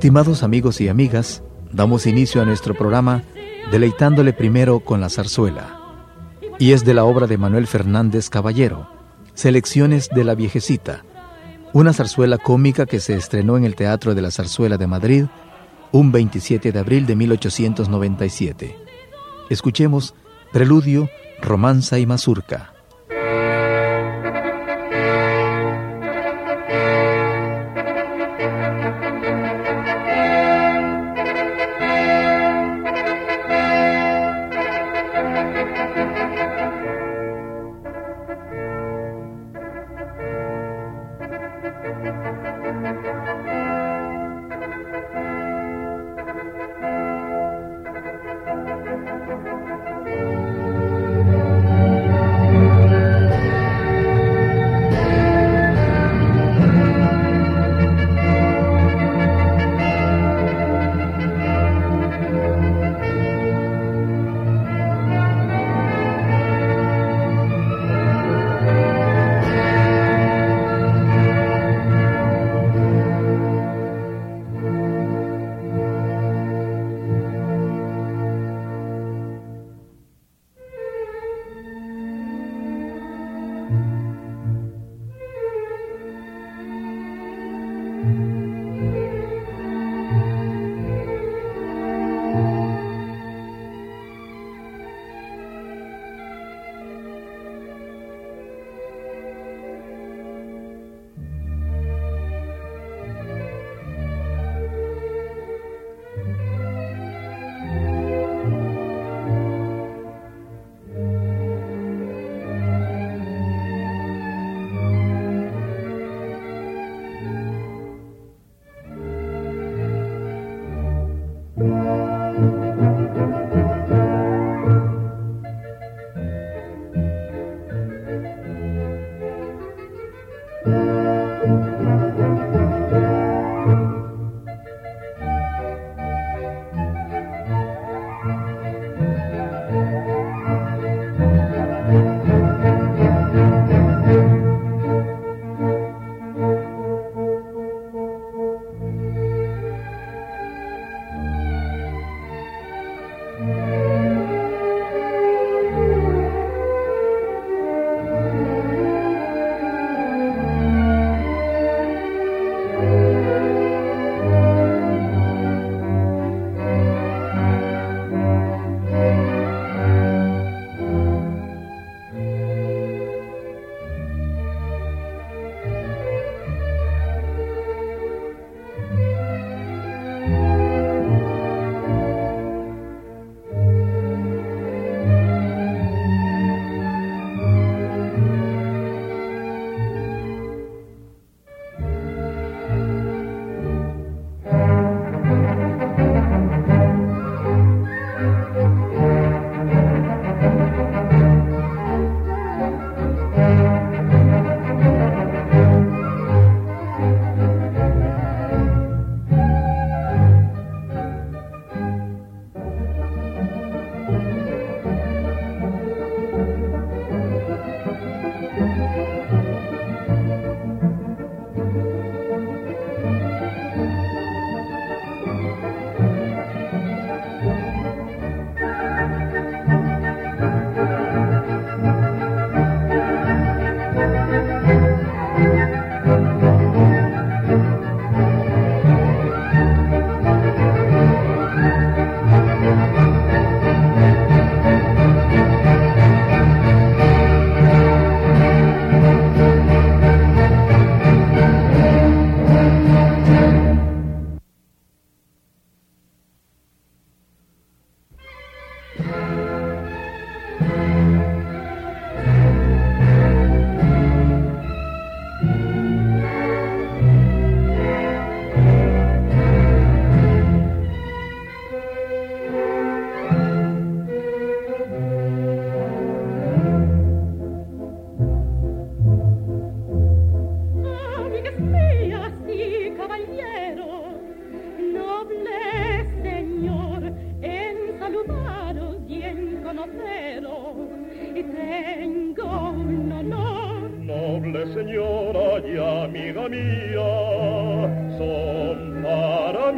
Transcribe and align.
Estimados 0.00 0.42
amigos 0.42 0.80
y 0.80 0.88
amigas, 0.88 1.42
damos 1.72 2.06
inicio 2.06 2.40
a 2.40 2.46
nuestro 2.46 2.72
programa 2.72 3.22
deleitándole 3.70 4.32
primero 4.32 4.80
con 4.80 4.98
la 5.02 5.10
zarzuela. 5.10 5.78
Y 6.58 6.72
es 6.72 6.86
de 6.86 6.94
la 6.94 7.04
obra 7.04 7.26
de 7.26 7.36
Manuel 7.36 7.66
Fernández 7.66 8.30
Caballero, 8.30 8.88
Selecciones 9.34 10.08
de 10.08 10.24
la 10.24 10.34
Viejecita, 10.34 11.04
una 11.74 11.92
zarzuela 11.92 12.38
cómica 12.38 12.86
que 12.86 12.98
se 12.98 13.14
estrenó 13.14 13.58
en 13.58 13.66
el 13.66 13.74
Teatro 13.74 14.14
de 14.14 14.22
la 14.22 14.30
Zarzuela 14.30 14.78
de 14.78 14.86
Madrid 14.86 15.24
un 15.92 16.12
27 16.12 16.72
de 16.72 16.78
abril 16.78 17.04
de 17.04 17.16
1897. 17.16 18.78
Escuchemos 19.50 20.14
Preludio, 20.50 21.10
Romanza 21.42 21.98
y 21.98 22.06
Mazurca. 22.06 22.72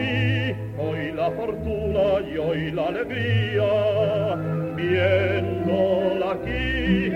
mí. 0.02 0.54
Hoy 0.78 1.12
la 1.12 1.30
fortuna 1.30 2.04
y 2.32 2.38
hoy 2.38 2.70
la 2.72 2.86
alegría, 2.88 3.70
viéndola 4.76 6.32
aquí. 6.32 7.12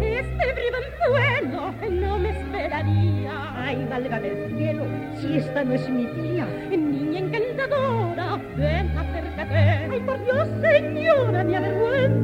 Este 0.00 0.46
briganzuelo 0.54 1.62
no 1.90 2.18
me 2.18 2.30
esperaría. 2.30 3.32
Ay, 3.56 3.86
válgame 3.90 4.30
del 4.30 4.56
cielo, 4.56 4.84
si 5.20 5.36
esta 5.38 5.64
no 5.64 5.74
es 5.74 5.88
mi 5.88 6.06
tía, 6.06 6.46
niña 6.70 7.18
encantadora, 7.20 8.40
ven, 8.56 8.86
acércate. 8.96 9.54
Ay, 9.90 10.00
por 10.00 10.24
Dios, 10.24 10.48
señora, 10.60 11.44
mi 11.44 11.54
avergüenza. 11.54 12.17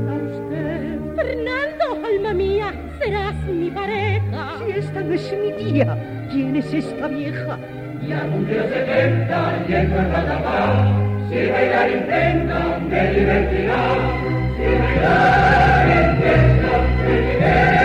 esta 4.95 5.09
no 5.09 5.15
es 5.15 5.33
mi 5.33 5.53
tía. 5.53 5.99
¿Quién 6.31 6.55
es 6.55 6.73
esta 6.73 7.09
vieja? 7.09 7.59
Ya 8.07 8.21
cumplió 8.29 8.63
70 8.63 9.65
y 9.69 9.75
encuentra 9.75 10.23
la 10.23 10.43
paz. 10.43 10.89
Si 11.29 11.51
bailar 11.51 11.89
e 11.89 11.97
intenta, 11.97 12.79
me 12.89 13.13
divertirá. 13.13 13.77
Si 14.57 14.63
bailar 14.83 15.89
e 15.89 15.95
intenta, 16.13 16.73
me 17.05 17.15
divertirá. 17.21 17.84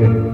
you 0.00 0.31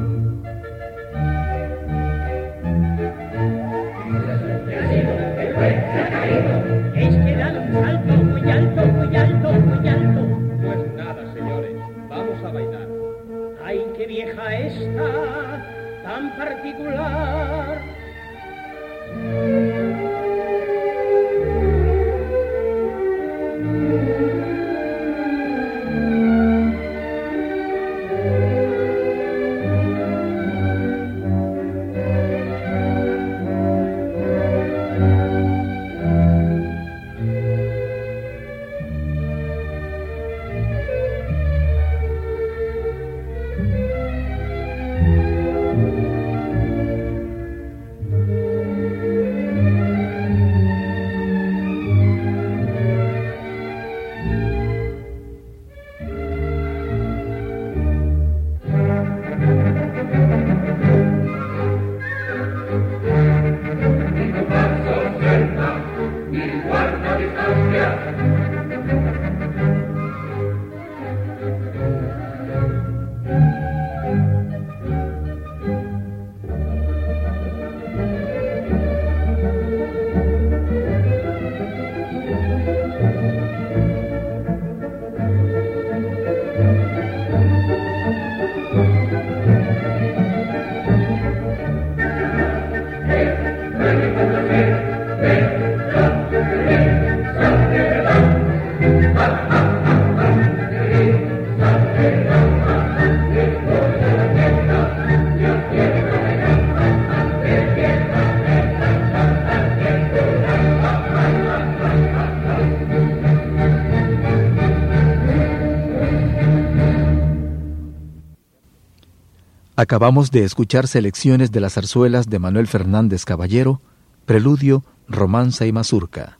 Acabamos 119.88 120.30
de 120.30 120.44
escuchar 120.44 120.86
selecciones 120.86 121.50
de 121.50 121.60
las 121.60 121.72
zarzuelas 121.72 122.28
de 122.28 122.38
Manuel 122.38 122.66
Fernández 122.66 123.24
Caballero, 123.24 123.80
Preludio, 124.26 124.84
Romanza 125.08 125.64
y 125.64 125.72
Mazurca. 125.72 126.38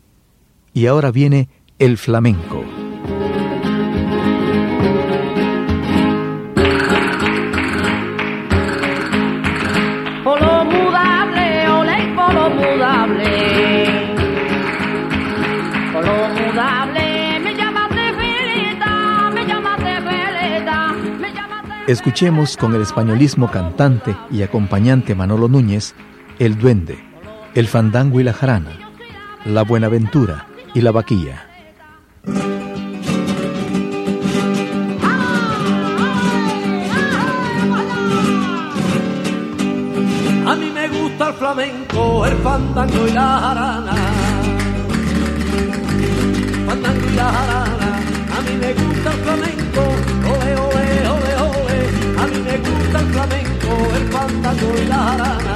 Y 0.74 0.84
ahora 0.84 1.10
viene 1.10 1.48
el 1.78 1.96
flamenco. 1.96 2.57
Escuchemos 21.88 22.58
con 22.58 22.74
el 22.74 22.82
españolismo 22.82 23.50
cantante 23.50 24.14
y 24.30 24.42
acompañante 24.42 25.14
Manolo 25.14 25.48
Núñez 25.48 25.94
El 26.38 26.58
Duende, 26.58 27.02
El 27.54 27.66
Fandango 27.66 28.20
y 28.20 28.24
la 28.24 28.34
Jarana, 28.34 28.92
La 29.46 29.62
Buenaventura 29.62 30.48
y 30.74 30.82
la 30.82 30.92
Vaquilla. 30.92 31.46
A 40.46 40.56
mí 40.56 40.70
me 40.70 40.88
gusta 40.90 41.28
el 41.28 41.34
flamenco, 41.36 42.26
el 42.26 42.36
fandango 42.36 43.06
y 43.06 43.12
la 43.12 43.40
jarana. 43.40 43.94
Fandango 46.66 47.08
y 47.10 47.14
la 47.14 47.32
jarana, 47.32 47.96
a 48.36 48.42
mí 48.42 48.56
me 48.60 48.74
gusta 48.74 49.10
el 49.10 49.20
flamenco, 49.20 49.87
flamenco, 53.12 53.70
el 53.96 54.04
fandango 54.12 54.74
y 54.80 54.84
la 54.86 54.96
jarana. 54.96 55.54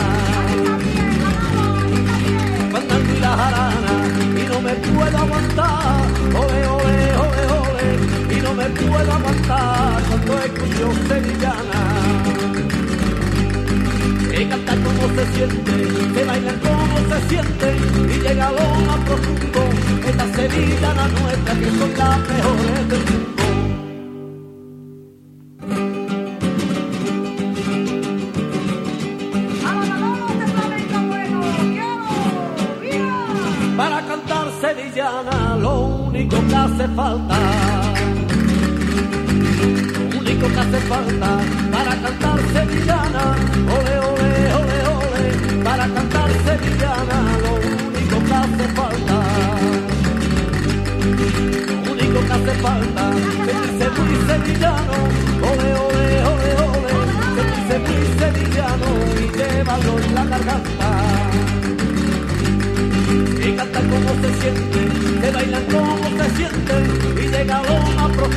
Fandango 2.72 3.12
y 3.16 3.20
la 3.20 3.36
jarana, 3.36 3.94
y 4.40 4.48
no 4.48 4.60
me 4.60 4.74
puedo 4.74 5.18
aguantar, 5.18 6.06
ole, 6.42 6.66
ole, 6.66 6.98
ole, 7.24 7.42
ole, 7.60 7.88
y 8.34 8.40
no 8.40 8.54
me 8.54 8.66
puedo 8.70 9.12
aguantar 9.12 10.02
cuando 10.08 10.38
escucho 10.38 10.92
sevillana. 11.08 11.80
Que 14.30 14.48
cantar 14.48 14.78
como 14.80 15.04
se 15.14 15.24
siente, 15.34 15.74
que 16.14 16.24
bailan 16.24 16.58
como 16.60 16.96
se 17.10 17.28
siente, 17.28 17.76
y 18.14 18.20
llega 18.20 18.48
a 18.48 18.52
lo 18.52 18.66
más 18.86 18.98
profundo, 19.06 19.60
esta 20.08 20.26
sevillana 20.34 21.08
nuestra 21.08 21.54
que 21.54 21.70
son 21.78 21.90
las 21.98 22.18
mejores 22.28 22.88
del 22.88 23.04
mundo. 23.10 23.41
Falta, 36.94 37.38
lo 39.98 40.18
único 40.18 40.46
que 40.48 40.60
hace 40.60 40.80
falta 40.80 41.38
para 41.70 41.92
cantar 42.02 42.38
sevillana, 42.52 43.24
ole, 43.76 43.94
ole, 44.10 44.30
ole, 44.60 44.78
ole, 44.96 45.24
para 45.64 45.88
cantar 45.88 46.30
sevillana, 46.44 47.18
lo 47.42 47.52
único 47.88 48.16
que 48.26 48.34
hace 48.34 48.66
falta, 48.78 49.16
lo 51.84 51.92
único 51.92 52.18
que 52.26 52.32
hace 52.32 52.54
falta, 52.60 53.10
dice 53.46 53.86
muy 53.96 54.14
sevillano, 54.28 54.96
ole, 55.50 55.70
ole, 55.86 56.06
ole, 56.32 56.50
ole, 56.68 56.94
dice 57.56 57.76
muy 57.86 58.02
sevillano 58.18 58.88
y 59.18 59.26
llévalo 59.38 59.92
en 59.98 60.14
la 60.14 60.24
garganta. 60.24 60.88
Y 63.44 63.52
canta 63.56 63.80
como 63.80 64.10
se 64.22 64.30
siente, 64.40 64.80
que 65.20 65.30
bailan 65.32 65.64
como 65.64 66.08
se 66.16 66.36
siente 66.36 66.51
y 67.16 67.28
llega 67.28 67.58
a 67.58 68.31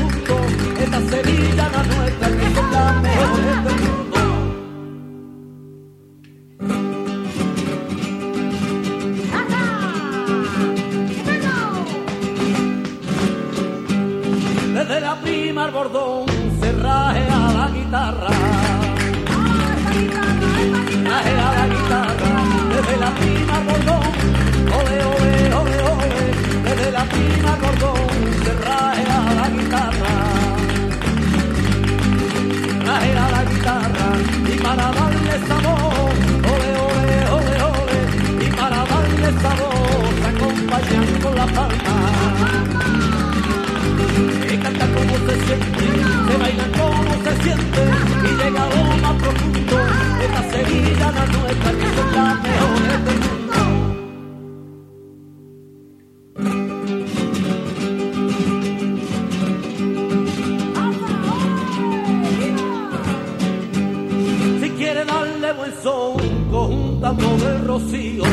quiere 64.95 65.11
darle 65.11 65.51
buen 65.53 65.73
son, 65.83 66.15
conjuntando 66.49 67.37
del 67.37 67.65
rocío. 67.65 68.23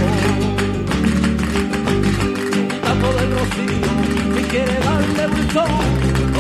Conjuntando 2.53 3.13
del 3.19 3.31
rocío. 3.39 3.91
Si 4.37 4.43
quiere 4.45 4.75
darle 4.79 5.27
buen 5.27 5.51
son, 5.51 5.71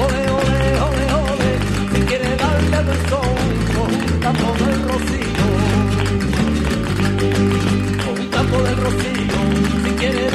ole, 0.05 0.23
ole, 0.39 0.59
ole, 0.87 1.05
ole. 1.27 1.51
Si 1.93 2.01
quiere 2.07 2.37
darle 2.37 2.79
buen 2.87 3.01
son, 3.11 3.35
conjuntando 3.75 4.49
del 4.65 4.81
rocío. 4.91 5.45
Conjuntando 8.07 8.57
del 8.63 8.77
rocío. 8.77 9.39
Si 9.85 9.91
quiere 9.97 10.31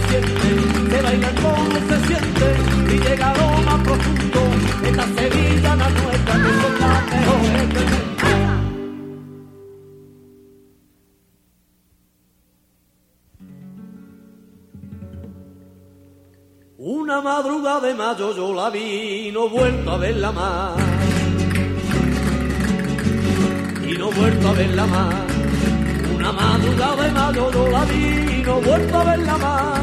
se 0.00 0.08
siente, 0.08 0.50
se 0.90 1.02
bailar 1.02 1.34
como 1.42 1.78
se 1.88 1.96
siente, 2.06 2.46
y 2.94 2.98
llega 2.98 3.34
lo 3.34 3.48
más 3.62 3.80
profundo, 3.82 4.40
esta 4.84 5.04
Sevilla 5.06 5.76
la 5.76 5.88
nuestra, 5.90 6.34
que 6.34 6.52
son 6.60 6.74
las 6.80 7.04
mejores 7.10 7.74
del 7.74 7.84
mundo. 7.84 8.00
Una 16.82 17.20
madrugada 17.20 17.80
de 17.80 17.94
mayo 17.94 18.34
yo 18.34 18.54
la 18.54 18.70
vi, 18.70 19.28
y 19.28 19.32
no 19.32 19.48
vuelto 19.48 19.90
a 19.90 19.98
verla 19.98 20.32
más. 20.32 20.78
Y 23.86 23.98
no 23.98 24.10
vuelto 24.10 24.48
a 24.48 24.52
verla 24.52 24.86
más. 24.86 25.39
Una 26.30 26.42
madrugada 26.42 27.02
de 27.02 27.10
mayo 27.10 27.50
yo 27.50 27.68
la 27.70 27.84
vi 27.86 28.38
y 28.38 28.42
no 28.46 28.58
he 28.58 28.64
vuelto 28.64 28.98
a 28.98 29.04
verla 29.04 29.36
más. 29.38 29.80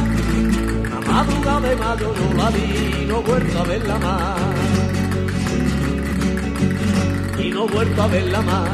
Una 0.80 1.02
madrugada 1.02 1.60
de 1.60 1.76
mayo 1.76 2.14
yo 2.16 2.38
la 2.38 2.50
vi 2.52 3.02
y 3.02 3.06
no 3.06 3.20
he 3.20 3.22
vuelto 3.22 3.60
a 3.60 3.64
verla 3.64 4.00
más. 4.00 4.40
Y 7.38 7.50
no 7.50 7.66
he 7.66 7.68
vuelto 7.68 8.02
a 8.02 8.08
verla 8.08 8.42
más. 8.42 8.70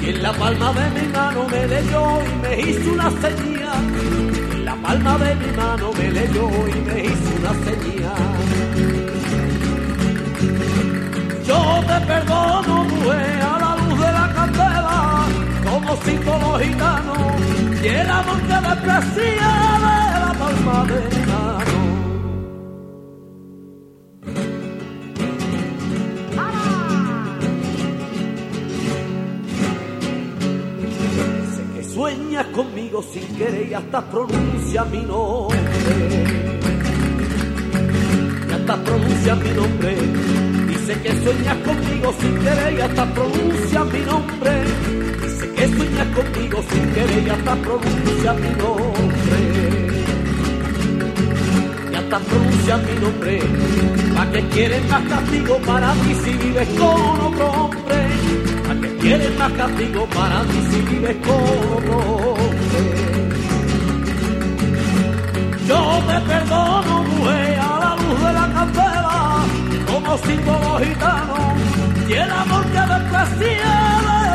Y 0.00 0.10
en 0.10 0.22
la 0.22 0.32
palma 0.32 0.72
de 0.74 0.90
mi 0.90 1.08
mano 1.08 1.48
me 1.48 1.66
leyó 1.66 2.02
y 2.24 2.34
me 2.42 2.70
hizo 2.70 2.92
una 2.92 3.10
señal. 3.10 3.84
En 4.52 4.64
la 4.64 4.76
palma 4.76 5.18
de 5.18 5.34
mi 5.34 5.56
mano 5.56 5.90
me 5.92 6.10
leyó 6.12 6.48
y 6.68 6.80
me 6.88 7.04
hizo 7.04 7.30
una 7.40 7.52
señal. 7.66 8.36
Yo 11.48 11.80
te 11.88 12.06
perdono, 12.06 12.84
mujer, 12.84 13.42
cinco 16.04 16.38
los 16.40 16.62
gitanos, 16.62 17.18
y 17.82 17.86
el 17.86 18.10
amor 18.10 18.40
que 18.40 18.54
desprecia 18.68 19.48
de 19.82 20.20
la 20.20 20.34
palma 20.38 20.84
de 20.84 21.26
mano. 21.26 21.78
Sé 31.54 31.62
que 31.74 31.82
sueñas 31.94 32.46
conmigo 32.46 33.02
sin 33.02 33.26
querer 33.36 33.68
y 33.68 33.74
hasta 33.74 34.00
pronuncia 34.10 34.84
mi 34.84 35.02
nombre. 35.02 35.58
Y 38.48 38.52
hasta 38.52 38.76
pronuncia 38.84 39.34
mi 39.36 39.50
nombre. 39.50 39.96
Dice 40.66 41.00
que 41.02 41.12
sueñas 41.22 41.56
conmigo 41.58 42.14
sin 42.20 42.34
querer 42.38 42.74
y 42.74 42.80
hasta 42.80 43.04
pronuncia 43.14 43.84
mi 43.84 44.00
nombre. 44.00 44.52
Que 45.56 45.66
sueñas 45.68 46.08
conmigo 46.14 46.62
sin 46.70 46.86
querer 46.92 47.26
y 47.26 47.30
hasta 47.30 47.54
pronuncia 47.56 48.32
mi 48.34 48.50
nombre. 48.62 49.38
Y 51.90 51.94
hasta 51.94 52.18
pronuncia 52.18 52.76
mi 52.76 53.00
nombre. 53.00 53.40
¿Para 54.14 54.30
que 54.32 54.48
quieres 54.48 54.88
más 54.90 55.02
castigo 55.08 55.56
para 55.66 55.94
mí 55.94 56.14
si 56.22 56.30
vives 56.32 56.68
con 56.78 57.20
otro 57.28 57.46
hombre? 57.52 58.08
¿Para 58.66 58.80
que 58.80 58.96
quieres 58.96 59.38
más 59.38 59.52
castigo 59.52 60.06
para 60.06 60.42
mí 60.42 60.66
si 60.70 60.80
vives 60.94 61.16
con 61.26 61.78
otro 61.78 61.98
hombre? 61.98 63.06
Yo 65.66 66.02
te 66.06 66.20
perdono, 66.28 67.02
mujer, 67.02 67.58
a 67.58 67.78
la 67.80 67.96
luz 67.96 68.18
de 68.20 68.32
la 68.32 68.52
candela, 68.54 69.44
como 69.86 70.18
símbolo 70.18 70.78
gitano, 70.78 71.36
y 72.08 72.12
el 72.12 72.30
amor 72.30 72.64
que 72.66 72.80
desprecia 72.92 74.25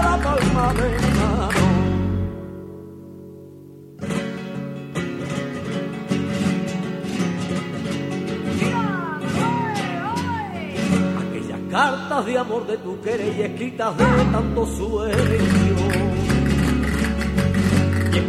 Aquellas 11.20 11.60
cartas 11.72 12.26
de 12.26 12.38
amor 12.38 12.68
de 12.68 12.78
tu 12.78 13.02
querer 13.02 13.36
y 13.38 13.42
escritas 13.44 13.98
de 13.98 14.06
tanto 14.32 14.66
sueño 14.66 16.22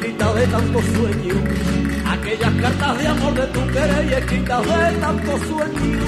escritas 0.03 0.35
de 0.35 0.47
tanto 0.47 0.81
sueño. 0.83 1.35
Aquellas 2.07 2.55
cartas 2.55 2.99
de 2.99 3.07
amor 3.07 3.35
de 3.35 3.47
tu 3.47 3.67
querer 3.73 4.05
y 4.05 4.15
escritas 4.15 4.63
de 4.63 4.99
tanto 5.01 5.39
sueño. 5.39 6.01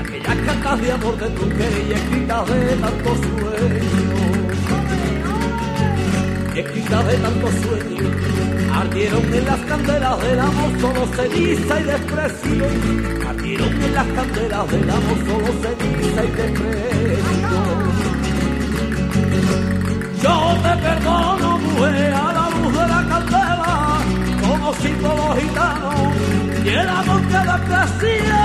Aquellas 0.00 0.36
cartas 0.46 0.80
de 0.80 0.92
amor 0.92 1.18
de 1.18 1.28
tu 1.30 1.48
querer 1.48 1.86
y 1.88 1.92
escritas 1.92 2.48
de 2.48 2.76
tanto 2.76 3.14
sueño. 3.16 4.15
Escritas 6.56 7.06
de 7.06 7.16
tanto 7.18 7.48
sueño. 7.52 8.10
Ardieron 8.72 9.34
en 9.34 9.44
las 9.44 9.60
candelas 9.60 10.22
del 10.22 10.40
amor 10.40 10.80
solo 10.80 11.06
ceniza 11.14 11.80
y 11.80 11.84
desprecio. 11.84 12.64
Ardieron 13.28 13.82
en 13.82 13.94
las 13.94 14.06
candelas 14.06 14.70
del 14.70 14.90
amor 14.90 15.18
solo 15.26 15.52
ceniza 15.62 16.24
y 16.24 16.30
desprecio. 16.30 16.96
Yo 20.22 20.56
te 20.62 20.72
perdono, 20.82 21.58
mujer, 21.58 22.14
a 22.14 22.32
la 22.32 22.50
luz 22.50 22.72
de 22.72 22.86
la 22.88 23.00
candela, 23.10 23.98
como 24.40 24.74
símbolo 24.76 25.36
gitano, 25.36 25.92
y 26.64 26.68
el 26.68 26.88
amor 26.88 27.20
que 27.28 27.38
desprecia 27.52 28.35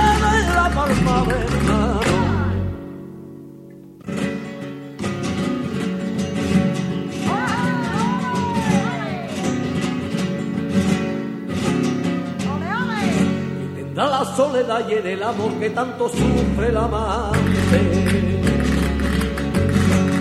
soledad 14.36 14.88
y 14.88 14.94
en 14.94 15.06
el 15.06 15.22
amor 15.22 15.52
que 15.58 15.70
tanto 15.70 16.08
sufre 16.08 16.68
el 16.68 16.76
amante. 16.76 17.80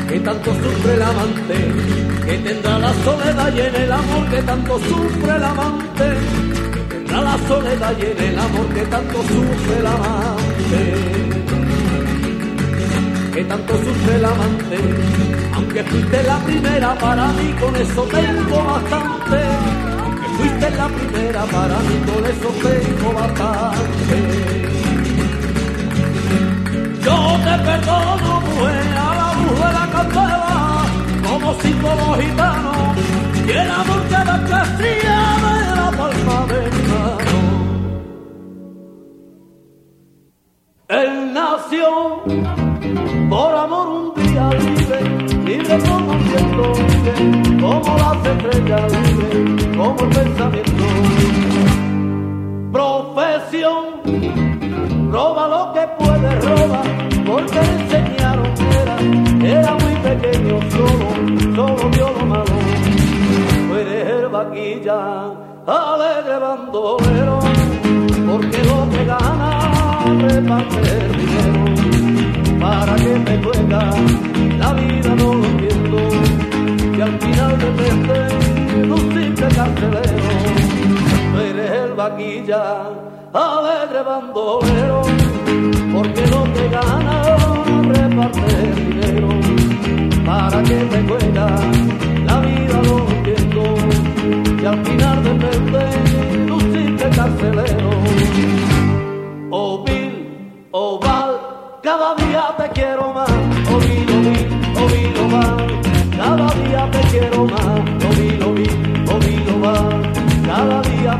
Que 0.08 0.20
tanto 0.20 0.54
sufre 0.54 0.94
el 0.94 1.02
amante, 1.02 1.58
que 2.26 2.38
tendrá 2.40 2.80
la 2.80 2.94
soledad 3.06 3.54
y 3.56 3.62
en 3.62 3.76
el 3.76 3.92
amor 3.92 4.30
que 4.30 4.42
tanto 4.42 4.80
sufre 4.80 5.36
el 5.36 5.44
amante, 5.44 6.08
que 6.74 6.96
tendrá 6.96 7.22
la 7.22 7.38
soledad 7.48 7.94
y 7.98 8.06
en 8.06 8.20
el 8.30 8.40
amor 8.40 8.68
que 8.74 8.82
tanto 8.82 9.18
sufre 9.22 9.78
el 9.80 9.88
amante, 9.88 10.82
que 13.34 13.44
tanto 13.46 13.74
sufre 13.74 14.16
el 14.16 14.26
amante, 14.26 14.78
aunque 15.54 15.84
fuiste 15.84 16.24
la 16.24 16.38
primera 16.40 16.96
para 16.96 17.28
mí, 17.30 17.56
con 17.60 17.76
eso 17.78 18.04
tengo 18.04 18.64
bastante, 18.66 19.91
fuiste 20.42 20.70
la 20.72 20.88
primera 20.88 21.44
para 21.46 21.78
mí, 21.88 21.96
con 22.08 22.26
eso 22.26 22.50
tengo 22.66 23.10
bastante. 23.14 24.18
Yo 27.06 27.18
te 27.46 27.56
perdono, 27.68 28.32
mujer, 28.42 28.88
a 28.98 29.12
la 29.20 29.30
de 29.60 29.70
la 29.78 29.86
candela, 29.94 30.86
como 31.28 31.48
símbolo 31.62 32.06
gitano, 32.22 32.74
y 33.48 33.52
el 33.52 33.72
amor 33.72 34.02
que 34.10 34.20
desprecia 34.32 35.18
de 35.46 35.76
la 35.80 35.90
palma 36.00 36.38
de 36.52 36.60
mi 36.74 36.84
mano. 36.92 37.38
Él 40.90 41.34
nació 41.34 41.88
por 43.30 43.52
amor 43.56 43.88
un 43.88 44.06
día 44.16 44.50
libre, 44.60 45.00
libre 45.46 45.76
como 45.88 46.14
el 46.14 46.20
libre 46.28 46.82
como 47.62 47.98
las 47.98 48.26
estrellas, 48.26 49.11
el 50.04 50.10
pensamiento. 50.10 50.84
Profesión 52.72 53.84
roba 55.12 55.48
lo 55.48 55.74
que 55.74 55.88
puede, 56.00 56.40
roba, 56.42 56.82
porque 57.26 57.60
le 57.62 57.74
enseñaron 57.84 58.48
era, 58.82 58.96
era 59.60 59.74
muy 59.74 59.96
pequeño, 59.96 60.60
solo, 60.72 61.56
solo 61.56 61.90
vio 61.90 62.08
lo 62.18 62.26
malo. 62.26 62.56
Tú 63.68 63.76
eres 63.76 64.08
el 64.08 64.28
vaquilla, 64.30 65.00
alegre 65.68 66.40
bandolero, 66.40 67.40
repartir 70.20 71.18
dinero. 71.18 72.60
¿Para 72.60 72.96
que 72.96 73.20
me 73.20 73.44
juega? 73.44 73.92
La 74.58 74.74
vida 74.74 75.16
no 75.16 75.34
lo 75.34 75.46
entiendo. 75.46 75.98
Y 76.98 77.02
al 77.02 77.20
final 77.20 77.58
depende 77.58 78.61
simple 79.14 79.48
carcelero. 79.56 80.32
Eres 81.40 81.72
el 81.72 81.94
vaquilla, 81.94 82.90
alegre 83.34 84.02
bandolero. 84.04 85.02
Porque 85.94 86.28
lo 86.28 86.44
que 86.54 86.70
gana 86.70 87.22
reparte 87.84 88.74
dinero. 88.76 89.30
¿Para 90.26 90.64
que 90.64 90.76
me 90.92 91.08
juega? 91.08 91.48
La 92.26 92.40
vida 92.40 92.82
no 92.84 92.98
lo 93.00 93.10
entiendo. 93.10 93.64
Y 94.62 94.66
al 94.66 94.86
final 94.86 95.24
de 95.24 96.52
un 96.52 96.62
simple 96.74 97.10
carcelero. 97.10 97.90
Oh 99.52 99.84
Bill, 99.84 100.68
oh 100.72 101.00
Val, 101.00 101.40
cada 101.84 102.16
día 102.16 102.56
te 102.58 102.70
quiero 102.70 103.14
más. 103.14 103.51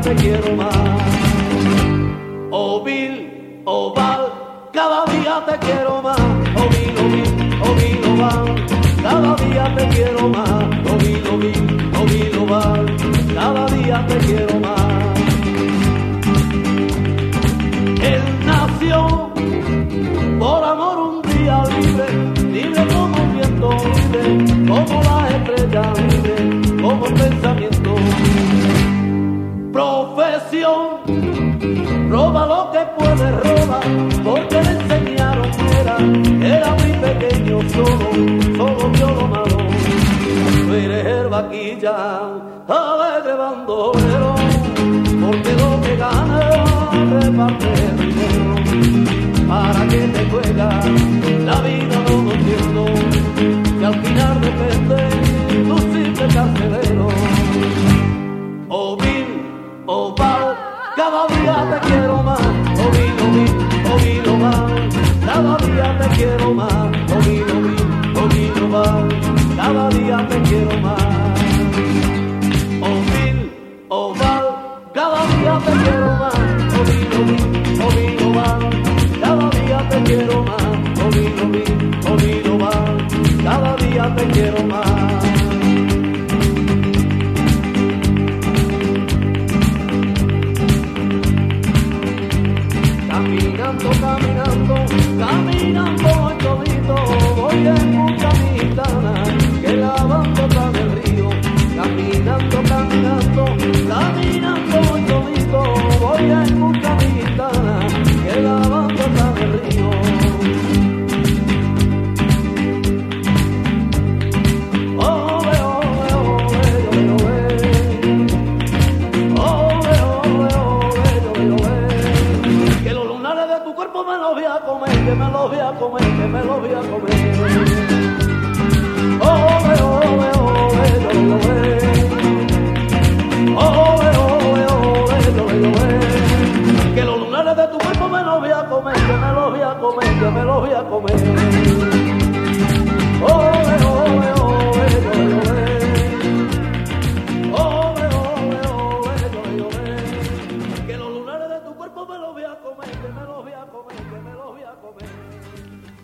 Te 0.02 0.14
quiero 0.16 0.56
más. 0.56 0.76
Oh 2.50 2.82
Bill, 2.82 3.62
oh 3.64 3.94
Val, 3.94 4.32
cada 4.72 5.04
día 5.06 5.42
te 5.46 5.58
quiero 5.66 6.02
más. 6.02 6.18
Oh 6.56 6.68
Bill, 6.68 6.94
oh 6.98 7.08
Bill, 7.08 7.60
oh 7.62 7.74
Bill, 7.74 8.00
oh 8.08 8.16
cada 9.02 9.36
día 9.36 9.74
te 9.76 9.88
quiero 9.88 10.28
más. 10.28 10.64
Oh 10.90 10.98
Bill, 10.98 11.22
oh 11.30 11.38
Bill, 11.38 12.46
oh 12.46 12.52
oh 12.52 13.34
cada 13.34 13.66
día 13.66 14.06
te 14.08 14.16
quiero 14.18 14.60
más. 14.60 15.20
Él 18.02 18.22
nació 18.44 19.30
por 20.38 20.64
amor 20.64 20.98
un 20.98 21.22
día 21.22 21.62
libre, 21.78 22.06
libre 22.50 22.86
como 22.92 23.22
un 23.22 23.34
viento 23.34 23.70
libre, 23.70 24.66
como 24.68 25.02
la 25.02 25.28
estrella 25.36 25.92
libre, 25.94 26.82
como 26.82 27.06
el 27.06 27.14
pensamiento. 27.14 27.71
Lo 32.46 32.70
que 32.70 32.80
puede 32.98 33.30
robar, 33.30 33.82
porque 34.24 34.62
le 34.62 34.70
enseñaron 34.70 35.50
que 35.50 35.80
era, 35.80 35.96
era 36.56 36.74
muy 36.74 36.92
pequeño 36.92 37.60
solo, 37.70 38.08
solo 38.56 38.90
vio 38.90 39.06
lo 39.08 39.26
malo. 39.28 39.56
Tú 40.66 40.74
eres 40.74 41.06
el 41.06 41.28
vaquilla, 41.28 42.20
alegre 42.68 43.34
bandolero, 43.34 44.34
porque 45.20 45.52
lo 45.54 45.80
que 45.82 45.96
gana 45.96 46.40
reparte 47.20 48.11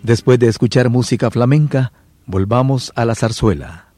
Después 0.09 0.39
de 0.39 0.49
escuchar 0.49 0.89
música 0.89 1.31
flamenca, 1.31 1.93
volvamos 2.25 2.95
a 2.97 3.05
la 3.05 3.15
zarzuela. 3.15 3.89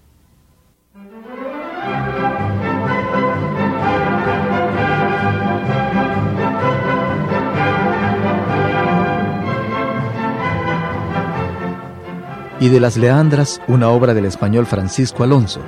Y 12.59 12.69
de 12.71 12.81
las 12.81 12.97
Leandras, 12.97 13.63
una 13.69 13.91
obra 13.91 14.13
del 14.13 14.25
español 14.25 14.67
Francisco 14.67 15.23
Alonso. 15.23 15.61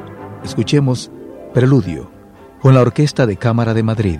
Escuchemos 0.42 1.12
Preludio, 1.54 2.10
con 2.60 2.74
la 2.74 2.80
Orquesta 2.80 3.26
de 3.26 3.36
Cámara 3.36 3.74
de 3.74 3.82
Madrid. 3.84 4.18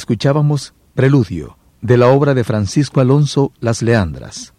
Escuchábamos 0.00 0.72
Preludio, 0.94 1.58
de 1.82 1.98
la 1.98 2.08
obra 2.08 2.32
de 2.32 2.42
Francisco 2.42 3.02
Alonso 3.02 3.52
Las 3.60 3.82
Leandras. 3.82 4.54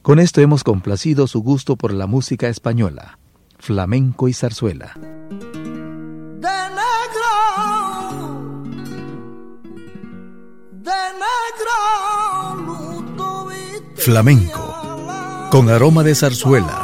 Con 0.00 0.18
esto 0.18 0.40
hemos 0.40 0.64
complacido 0.64 1.26
su 1.26 1.42
gusto 1.42 1.76
por 1.76 1.92
la 1.92 2.06
música 2.06 2.48
española, 2.48 3.18
flamenco 3.58 4.26
y 4.26 4.32
zarzuela. 4.32 4.94
Flamenco, 13.96 15.48
con 15.50 15.68
aroma 15.68 16.02
de 16.02 16.14
zarzuela. 16.14 16.83